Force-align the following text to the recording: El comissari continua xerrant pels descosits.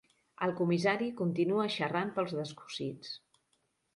El 0.45 0.51
comissari 0.59 1.09
continua 1.19 1.67
xerrant 1.75 2.11
pels 2.17 2.35
descosits. 2.39 3.15